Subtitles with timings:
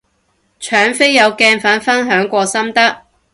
[0.59, 3.03] 搶飛有鏡粉分享過心得